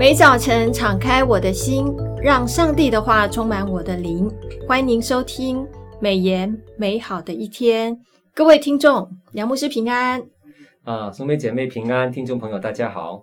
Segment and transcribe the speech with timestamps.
[0.00, 1.84] 每早晨敞开我的心，
[2.22, 4.26] 让上帝的话充满我的灵。
[4.66, 5.62] 欢迎您收听
[6.00, 8.00] 美言美好的一天，
[8.34, 10.22] 各位听众，杨牧师平安。
[10.84, 13.22] 啊，兄妹姐妹平安，听众朋友大家好。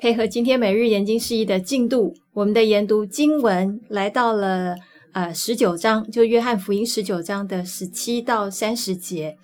[0.00, 4.74] 配合今天每日研经释义的进度，我们的研读经文来到了
[5.12, 9.36] 呃十九章，就约翰福音十九章的十七到三十节。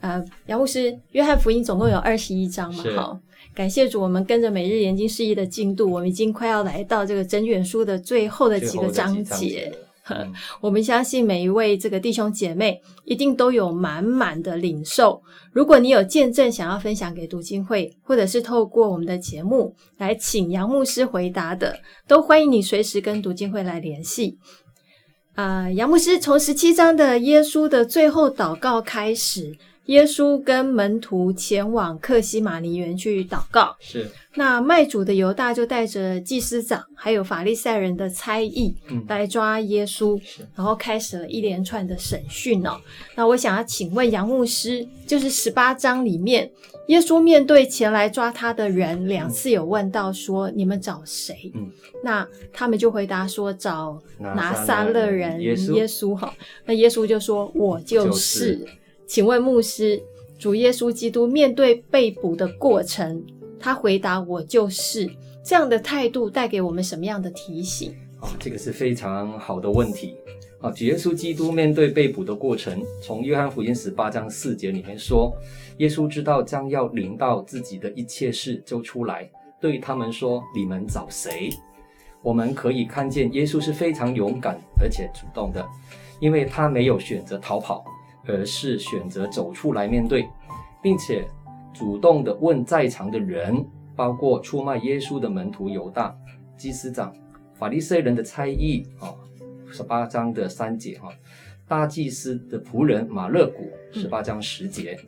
[0.00, 2.84] 呃，杨牧师，约翰福音总共有二十一章嘛？
[2.96, 3.18] 好。
[3.52, 9.72] 感谢主，我们跟着每日研经释义的进度，我们已经快要来到这个整卷书的最后的几个章节。
[10.08, 15.20] 嗯、 我们相信每一位这个弟兄姐妹一定都有满满的领受。
[15.52, 21.76] 如果你有见证想要分享给读经会，或者是透过我们的节目来请杨牧师回答的，
[22.06, 24.38] 都欢迎你随时跟读经会来联系。
[25.34, 29.56] 啊、呃，杨牧师从十七章的耶稣的最后祷告开始。
[29.86, 33.76] 耶稣跟门徒前往克西马尼园去祷告。
[33.80, 34.08] 是。
[34.34, 38.72] 那卖主的犹大就带着祭司长还有法利赛人的差役
[39.08, 42.78] 来抓耶稣，嗯、然后开始了一连串的审讯哦。
[43.16, 46.48] 那我想要请问杨牧师，就是十八章里面，
[46.86, 51.68] 耶稣面对前来抓他的人，两次有问到说：“你们找谁？”嗯，
[52.04, 56.32] 那他们就回答说：“找拿撒勒人耶稣。”哈，
[56.64, 58.54] 那耶稣就说：“我就是。
[58.54, 58.66] 就是”
[59.10, 60.00] 请问牧师，
[60.38, 63.20] 主耶稣基督面对被捕的过程，
[63.58, 65.10] 他回答：“我就是。”
[65.42, 67.92] 这样的态度带给我们什么样的提醒？
[68.20, 70.14] 啊，这个是非常好的问题。
[70.60, 75.36] 啊，主耶稣基督面对被捕的过程，从约翰福音十八章四节里面说，
[75.78, 79.28] 耶稣知道将要临到自己的一切事，就出来
[79.60, 81.50] 对他们说：“你们找谁？”
[82.22, 85.66] 我们可以看见耶稣是非常勇敢而且主动的，
[86.20, 87.84] 因为他没有选择逃跑。
[88.26, 90.28] 而是选择走出来面对，
[90.82, 91.26] 并且
[91.72, 93.64] 主动的问在场的人，
[93.96, 96.14] 包括出卖耶稣的门徒犹大、
[96.56, 97.14] 祭司长、
[97.54, 99.14] 法利赛人的猜疑啊，
[99.70, 101.08] 十八章的三节哈，
[101.66, 104.98] 大祭司的仆人马勒古，十八章十节，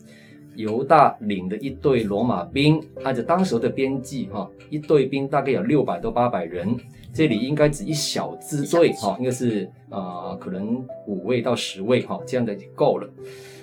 [0.57, 6.77] 犹大领的一队罗马兵，按照当时的编辑哈，一队兵大概有六百到八百人。
[7.15, 13.09] 这里应该指一小支队哈，应该是呃可能五位到十位哈，这样的就够了。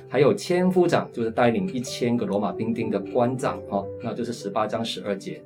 [0.08, 5.42] 还有千夫长，就是带领一千个罗马兵丁的官长哈，那就是十八章十二节。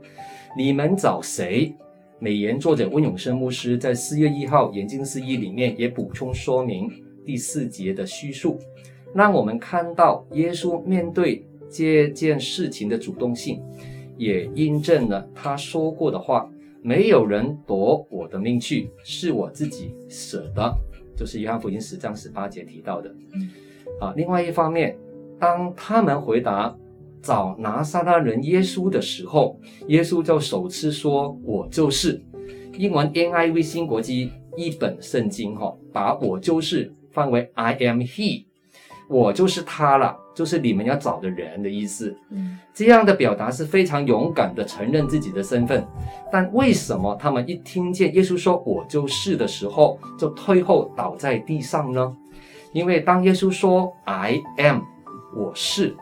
[0.57, 1.73] 你们找谁？
[2.19, 6.89] 美言作者温永生牧师在四月一号研经释义里面也补充说明
[7.25, 8.57] 第四节的叙述，
[9.13, 13.61] 让我们看到耶稣面对这件事情的主动性，
[14.17, 16.49] 也印证了他说过的话。
[16.85, 20.75] 没有人夺我的命去，是我自己舍的，
[21.15, 23.09] 就是约翰福音十章十八节提到的。
[24.01, 24.97] 啊，另外一方面，
[25.39, 26.75] 当他们回答
[27.21, 29.57] 找拿撒勒人耶稣的时候，
[29.87, 32.21] 耶稣就首次说：“我就是。”
[32.77, 38.43] 英文 NIV 新国际一本圣经哈，把我就是翻为 I am He。
[39.13, 42.17] 我就是他了，就是你们要找的人的意思。
[42.31, 45.85] 嗯，这样的表达是非常勇敢的承认自己的身份。
[46.31, 52.17] 但为什么他们一听见耶稣说“我就是”的时候，就退后倒在地上呢？
[52.71, 54.79] 因为当耶稣说 “I am”，
[55.37, 55.95] 我是，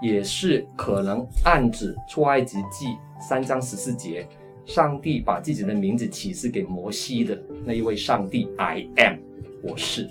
[0.00, 4.26] 也是可能暗指出埃及记三章十四节，
[4.64, 9.18] 上帝把自己的名字启示给摩西的那一位上帝 “I am”，
[9.62, 10.08] 我是。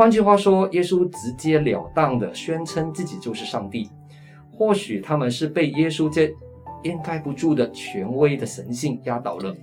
[0.00, 3.86] 换句话说，耶稣直截了当地宣称自己就是上帝。
[4.50, 6.34] 或许他们是被耶稣这
[6.84, 9.54] 掩盖不住的权威的神性压倒了。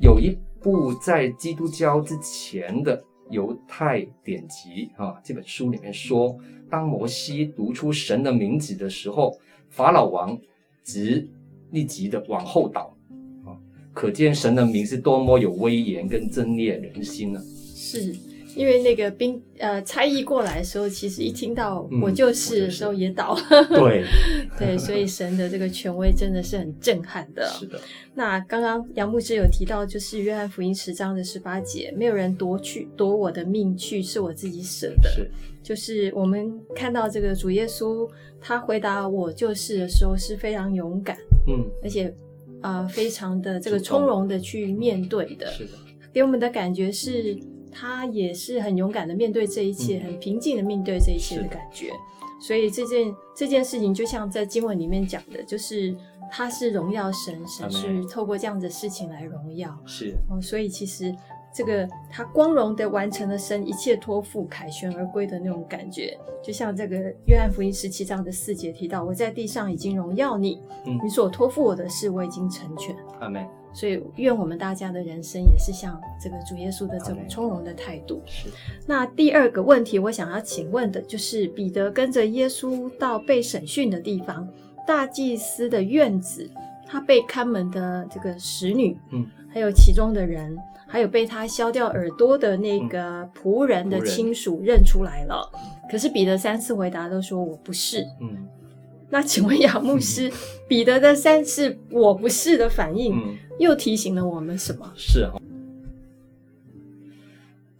[0.00, 6.38] 有一部在基督教之前的犹太典籍啊，这本书里面说，
[6.70, 9.36] 当摩西读出神的名字的时候，
[9.68, 10.38] 法老王
[10.84, 11.28] 即
[11.72, 12.96] 立即的往后倒
[13.44, 13.50] 啊，
[13.92, 17.40] 可见神的名是多么有威严跟震裂人心呢？
[17.74, 18.14] 是。
[18.56, 24.04] 因为那个兵呃差役过来的时候，其实一听到我就是的时候也倒 对
[24.58, 27.46] 对，所以神的这个权威真的是很震撼的。
[27.48, 27.78] 是的。
[28.14, 35.10] 那刚刚杨牧师有提到，就是约翰福音十章的十八节，没有人夺去夺我的命去，是我自己舍的。
[35.10, 35.30] 是。
[35.62, 38.08] 就是我们看到这个主耶稣，
[38.40, 41.14] 他回答我就是的时候是非常勇敢，
[41.46, 42.08] 嗯，而且
[42.62, 45.46] 啊、呃、非常的这个从容的去面对的。
[45.52, 45.72] 是的。
[46.12, 47.38] 给我们的感觉是。
[47.78, 51.92] 他也是很勇敢的面对这一切，嗯、很平静的面对这一切的感觉。
[52.40, 55.94] 所以这件这件事情，就像在经文里面讲的，就是
[56.30, 59.76] 他是荣耀神，神是透过这样的事情来荣耀。
[59.84, 61.14] 是、哦，所以其实
[61.54, 66.96] 这个他光荣的完成了神一切托付，凯旋而归的那种感觉，就像这个
[67.26, 73.46] 约翰福音十七章的四节提到：“我在地上已经荣耀你，嗯、你所托付我的事，我已经成全。”阿门。
[73.78, 78.22] 所以愿我们大家的人生也是像这个主耶稣的这种从容的态度。
[78.24, 78.48] 是。
[78.86, 84.48] 那第二个问题，我想要请问的就是彼得跟着耶稣到被审讯的地方，
[84.86, 86.50] 大祭司的院子，
[86.86, 90.56] 他被看门的这个使女，嗯，还有其中的人，
[90.86, 95.50] 还有被他削掉耳朵的那个仆人的亲属认出来了。
[95.52, 98.02] 嗯、可是彼得三次回答都说我不是。
[98.22, 98.48] 嗯。
[99.08, 100.28] 那请问杨牧师，
[100.66, 103.14] 彼得的三次“我不是”的反应，
[103.58, 104.92] 又提醒了我们什么？
[104.96, 105.32] 是啊，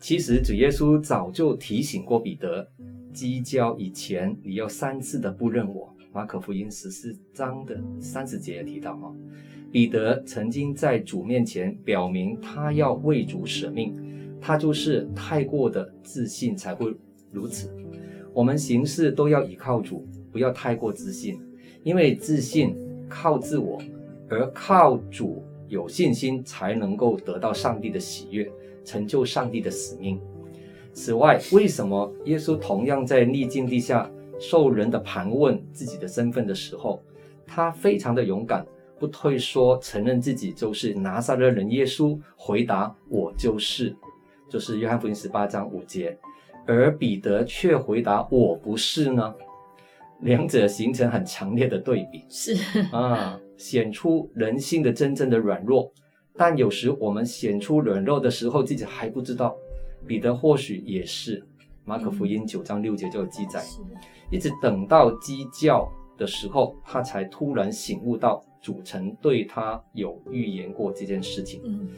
[0.01, 2.69] 其实主耶稣早就提醒过彼得，
[3.13, 5.93] 基教以前你要三次的不认我。
[6.13, 9.15] 马可福音十四章的三十节也提到哈，
[9.71, 13.95] 彼得曾经在主面前表明他要为主舍命，
[14.41, 16.95] 他就是太过的自信才会
[17.31, 17.71] 如此。
[18.33, 20.07] 我们行事都要依靠主。
[20.33, 21.41] 不要太过自信，
[21.83, 22.77] 因为自信
[23.09, 23.81] 靠自我，
[24.29, 28.51] 而靠主有信心才能够得到上帝的喜悦，
[28.85, 30.21] 成就上帝的使命。
[30.93, 37.03] 此外，为什么耶稣同样在逆境底下受人的盘问自己的身份的时候，
[37.47, 38.67] 他非常的勇敢，
[38.99, 43.95] 不退缩，承认自己就是拿撒勒人耶稣，回答我就是，
[44.49, 46.17] 就是约翰福音十八章五节，
[46.67, 49.35] 而彼得却回答我不是呢？
[50.21, 52.57] 两者形成很强烈的对比，是
[52.91, 55.93] 啊，显出人性的真正的软弱。
[56.37, 59.57] 但有时我们显出软弱的时候，自己还不知道。
[60.07, 61.43] 彼得或许也是，
[61.85, 63.97] 马可福音九章六节就有记载，嗯、
[64.31, 71.61] 一直等到鸡叫的时候，他才突然醒悟到主曾对他有预言过这件事情。
[71.65, 71.89] 嗯、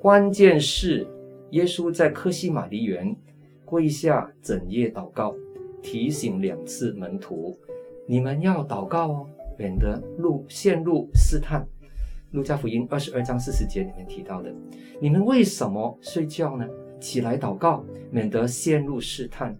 [0.00, 1.06] 关键是
[1.50, 3.16] 耶稣在科西玛尼园
[3.64, 5.34] 跪下整夜祷告。
[5.80, 7.56] 提醒两次门徒，
[8.04, 9.26] 你们要祷告哦，
[9.58, 11.66] 免得入陷入试探。
[12.30, 14.54] 路加福音二十二章四十节里面提到的，
[15.00, 16.66] 你们为什么睡觉呢？
[17.00, 19.56] 起来祷告，免得陷入试探。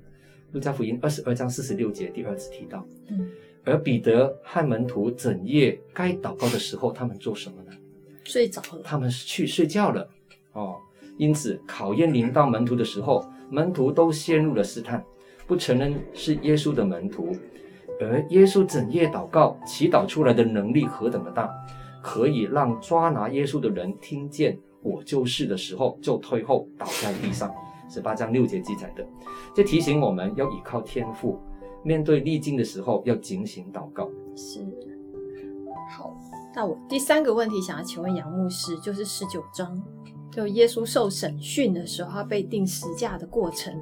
[0.53, 2.87] 路加福音二十二章四十六节第二次提到。
[3.11, 3.29] 嗯，
[3.65, 7.73] 而彼得和门徒整夜该祷告的时候，他们做什么呢？
[8.25, 8.83] 睡着了。
[8.85, 10.09] 他们是去睡觉了。
[10.53, 10.77] 哦，
[11.17, 15.03] 因此考验临到门徒的时候，门徒都陷入了试探。
[15.47, 17.35] 不承认是耶稣的门徒，
[18.01, 21.51] 而耶稣整夜祷告、祈祷出来的能力何等的大，
[22.03, 27.53] 可以让抓拿耶稣的人听见“我就是”的时候就退后倒在地上。
[27.91, 29.07] 十八章六节记载的，
[29.55, 31.39] 这提醒我们要依靠天赋，
[31.83, 34.09] 面对逆境的时候要警醒祷告。
[34.37, 34.61] 是。
[35.91, 36.15] 好，
[36.55, 39.83] 那我第三个问题想要请问杨牧师，就是十九章，
[40.31, 43.75] 就耶稣受审讯的时候，他被钉十架的过程。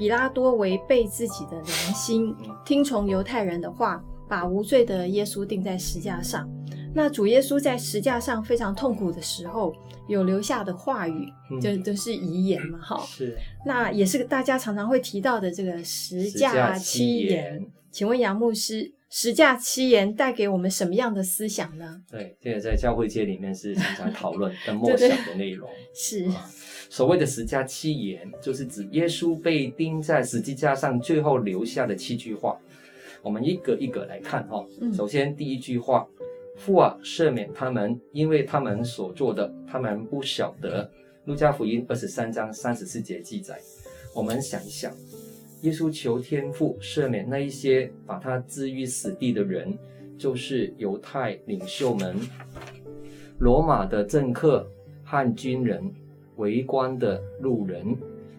[0.00, 6.48] 比拉多违背自己的良心，听从犹太人的话，把无罪的耶稣钉在石架上。
[6.94, 9.74] 那主耶稣在石架上非常痛苦的时候，
[10.08, 12.98] 有留下的话语，嗯、就都是遗言嘛，哈。
[13.06, 13.36] 是。
[13.66, 17.62] 那也是大家常常会提到的这个十架七言。
[17.90, 22.00] 请问杨牧师，十架七言带给我们什么样的思想呢？
[22.10, 25.68] 对，这个在教会界里面是经常讨论 跟默想的内容。
[25.94, 26.26] 是。
[26.90, 32.58] 所谓的十架七言，就是指耶稣被钉在十字架上最后留下的七句话。
[33.22, 34.66] 我们一个一个来看哈。
[34.92, 36.04] 首先第一句话
[36.58, 40.90] ：“父啊，赦免他们，因为他们所做的，他们不晓得。”
[41.26, 43.56] 路加福音二十三章三十四节记载。
[44.12, 44.92] 我们想一想，
[45.60, 49.78] 耶稣求天父赦免那一些把他置于死地的人，
[50.18, 52.16] 就是犹太领袖们、
[53.38, 54.68] 罗马的政客
[55.04, 55.88] 和军人。
[56.40, 57.96] 围观的路人，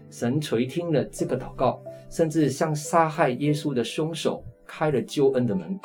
[0.09, 1.79] 神垂听了这个祷告，
[2.09, 5.79] 甚至向杀害耶稣的凶手开了救恩的门。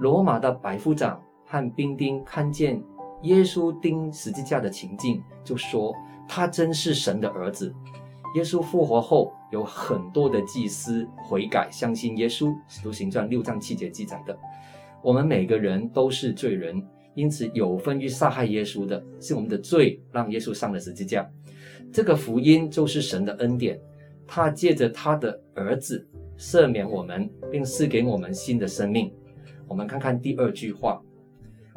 [0.00, 2.82] 罗马的百夫长和兵丁看见
[3.22, 5.94] 耶稣钉十字架的情境，就说
[6.26, 7.72] 他真是神的儿子。
[8.34, 12.50] 耶稣复活后，有很多的祭司悔改，相信耶稣。
[12.66, 14.36] 使徒行传六章七节记载的，
[15.02, 16.82] 我们每个人都是罪人。
[17.14, 21.28] 因此，有份于杀害耶稣的是我们的罪，让耶稣上了十字架。
[21.92, 23.78] 这个福音就是神的恩典，
[24.26, 26.06] 他借着他的儿子
[26.38, 29.12] 赦免我们，并赐给我们新的生命。
[29.68, 31.02] 我们看看第二句话：“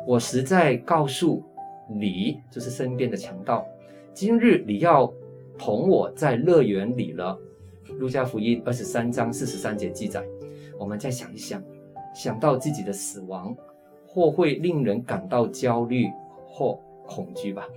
[0.08, 1.44] 我实在告诉
[1.90, 3.68] 你，就是身边的强盗，
[4.14, 5.14] 今日你要
[5.58, 7.38] 同我在乐园里了。”
[8.00, 10.26] 路加福音二十三章四十三节记载。
[10.80, 11.62] 我们再想一想，
[12.14, 13.56] 想到自己的死亡。
[14.08, 16.08] 或会令人感到焦虑
[16.48, 17.68] 或恐惧吧。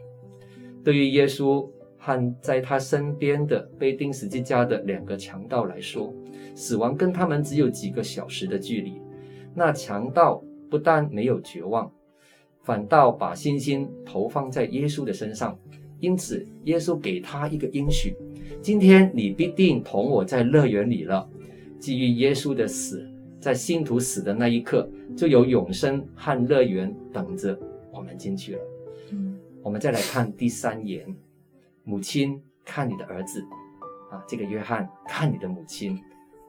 [0.84, 1.68] 对于耶稣
[2.08, 6.14] 和在他身边的被钉十字架的两个强盗来说，
[6.54, 8.94] 死亡跟他们只有几个小时的距离。
[9.54, 11.92] 那强盗不但没有绝望，
[12.62, 15.58] 反倒把信心投放在耶稣的身上。
[16.00, 18.16] 因此，耶稣给他一个应许：
[18.62, 21.28] 今天你必定同我在乐园里了。
[21.78, 23.06] 基于耶稣的死，
[23.38, 27.58] 在信徒死的那一刻，就有永生和乐园等着
[27.92, 28.60] 我们进去了。
[29.10, 31.04] 嗯，我们再来看第三言：
[31.88, 33.42] 母亲看你的儿子，
[34.10, 35.98] 啊，这个约翰看你的母亲。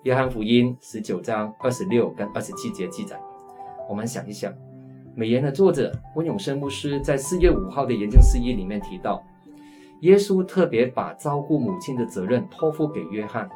[0.04, 3.18] 约翰福音十九章二十六跟二十七节记载。
[3.88, 4.54] 我们想一想，
[5.16, 9.24] 美言的作者温永生牧师在四月五号的研经释义里面提到，
[10.02, 13.50] 耶稣特别把照顾母亲的责任托付给约翰。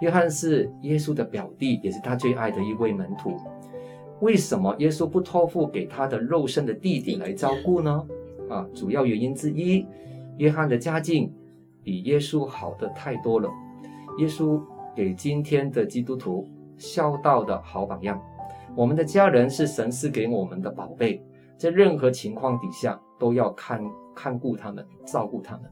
[0.00, 3.36] 约翰是耶稣的表弟，也是他最爱的一位门徒。
[4.20, 8.06] 为什么耶稣不托付给他的肉身的弟弟来照顾呢？
[8.48, 9.84] 啊，主要原因之一，
[10.38, 11.32] 约翰的家境
[11.82, 13.48] 比耶稣好得太多了。
[14.18, 14.60] 耶稣
[14.94, 18.20] 给今天的基督徒孝道的好榜样。
[18.76, 21.22] 我们的家人是神赐给我们的宝贝，
[21.56, 23.80] 在任何情况底下都要看
[24.14, 25.70] 看顾他们，照顾他们。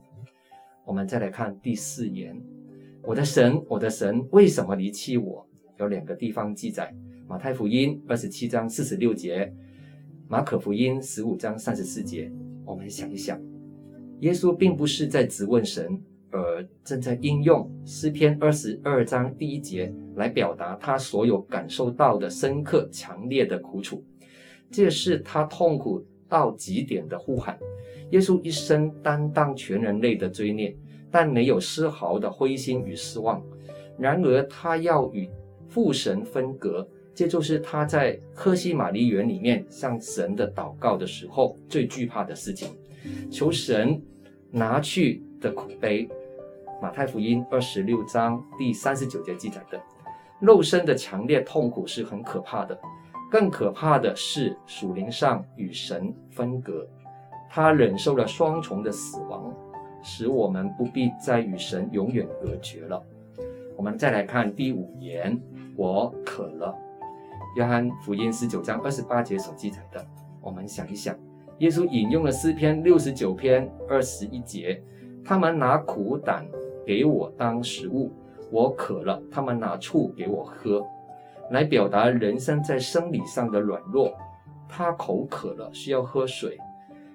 [0.85, 2.41] 我们再来看第四言。
[3.05, 5.45] 我的神，我的神，为什么离弃我？
[5.79, 6.95] 有两个地方记载：
[7.27, 9.53] 马太福音二十七章四十六节，
[10.29, 12.31] 马可福音十五章三十四节。
[12.65, 13.41] 我们想一想，
[14.23, 16.01] 耶稣并不是在质问神，
[16.31, 24.05] 而正在应用诗篇二十二章第一节来表达他所有感受到的深刻、强烈的苦楚。
[24.71, 27.57] 这是他痛苦到极点的呼喊。
[28.11, 30.77] 耶稣一生担当全人类的罪孽。
[31.15, 33.45] 但没有丝毫的灰心与失望。
[33.99, 35.29] 然而，他要与
[35.69, 42.71] 父神分隔，这就是他在科西马尼园里面向神的祷告的时候最惧怕的事情。
[43.31, 44.01] 求神
[44.53, 46.09] 拿去的苦杯。
[46.81, 49.81] 马太福音二十六章第三十九节记载的，
[50.39, 52.79] 肉身的强烈痛苦是很可怕的，
[53.31, 56.87] 更可怕的是属灵上与神分隔。
[57.51, 59.53] 他忍受了双重的死亡。
[60.05, 63.01] 使我们不必再与神永远隔绝了。
[63.77, 65.41] 我们再来看第五言，
[65.77, 66.77] 我渴了。
[67.55, 70.05] 约翰福音十九章二十八节所记载的，
[70.41, 71.17] 我们想一想，
[71.59, 74.83] 耶稣引用了诗篇六十九篇二十一节，
[75.25, 76.47] 他们拿苦胆
[76.85, 78.11] 给我当食物，
[78.51, 80.85] 我渴了，他们拿醋给我喝，
[81.51, 84.13] 来表达人生在生理上的软弱。
[84.69, 86.59] 他口渴了，需要喝水。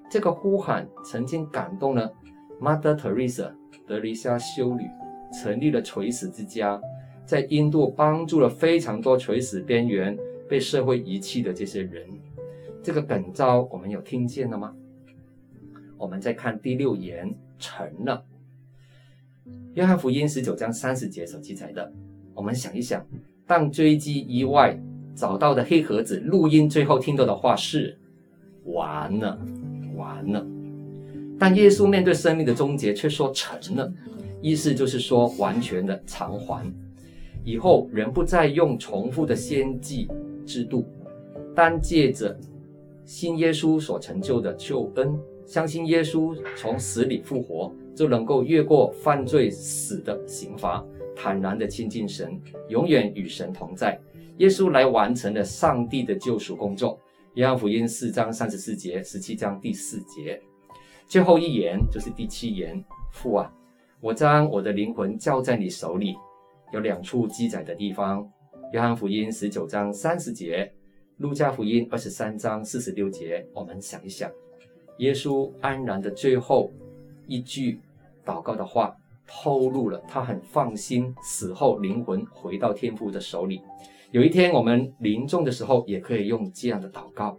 [0.10, 2.12] 这个呼喊曾经感动了。
[2.62, 3.52] Mother Teresa
[3.86, 4.84] 德丽莎修女
[5.32, 6.80] 成立了垂死之家，
[7.26, 10.18] 在印度帮助了非常多垂死边缘
[10.48, 12.08] 被社会遗弃的这些人。
[12.88, 14.74] 这个梗招我们有听见了吗？
[15.98, 18.24] 我们再看第六言，成了。
[19.74, 21.92] 约翰福音十九章三十节所记载的，
[22.34, 23.06] 我们想一想，
[23.46, 24.80] 当追击意外
[25.14, 28.00] 找到的黑盒子录音最后听到的话是：
[28.64, 29.38] 完了，
[29.98, 30.48] 完了。
[31.38, 33.92] 但耶稣面对生命的终结，却说成了，
[34.42, 36.66] 意思就是说完全的偿还。
[37.44, 40.08] 以后人不再用重复的献祭
[40.46, 40.86] 制度，
[41.54, 42.34] 单借着
[43.08, 50.86] 信耶稣所成就的救恩，相信耶稣从死里复活，就能够越过犯罪死的刑罚，
[51.16, 52.38] 坦然的亲近神，
[52.68, 53.98] 永远与神同在。
[54.40, 57.00] 耶稣来完成了上帝的救赎工作。
[57.36, 60.38] 约翰福音四章三十四节，十七章第四节。
[61.08, 62.84] 最后一言就是第七言，
[63.14, 63.50] 父啊，
[64.02, 66.14] 我将我的灵魂交在你手里。
[66.74, 68.30] 有两处记载的地方：
[68.74, 70.70] 约翰福音十九章三十节，
[71.18, 73.44] 路加福音二十三章四十六节。
[73.52, 74.32] 我们想一想，
[74.98, 76.72] 耶稣安然的最后
[77.26, 77.80] 一句
[78.24, 78.96] 祷告的话，
[79.26, 83.62] 透露了他很放心，死后灵魂回到天父的手里。
[84.12, 87.36] 有一天我们临终的时候，也可以用这样的祷告，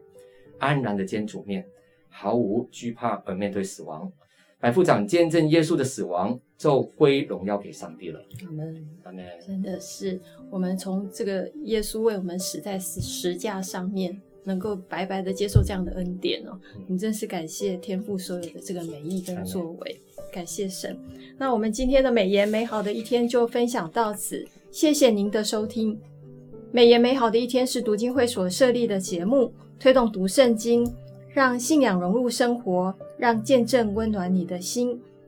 [0.58, 1.64] 安然的见主面。
[2.10, 4.10] 毫无惧怕而面对死亡，
[4.58, 8.20] 百夫长见证耶稣的死亡，就归荣耀给上帝了。
[8.44, 9.24] 阿门，阿门。
[9.46, 16.58] 真的是我们从这个耶稣为我们死在十架上面，能够白白的接受这样的恩典哦。
[16.88, 20.00] 你、嗯、真是感谢天父所有的这个美意跟作为，
[20.32, 20.98] 感谢神。
[21.38, 25.96] 那我们今天的美言美好的一天就分享到此，谢谢您的收听。
[26.72, 30.92] 美言美好的一天是读经会所设立的节目，推动读圣经。
[31.34, 35.00] 让信仰融入生活，让见证温暖你的心。